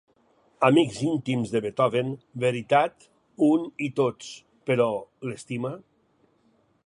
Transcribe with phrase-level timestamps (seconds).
[0.67, 2.09] Amics íntims de Beethoven,
[2.45, 3.05] veritat,
[3.49, 4.33] un i tots;
[4.71, 4.87] però
[5.29, 5.75] l"estima?